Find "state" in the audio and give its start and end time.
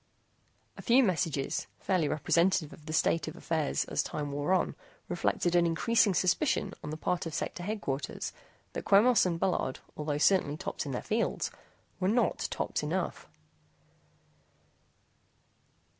2.91-3.27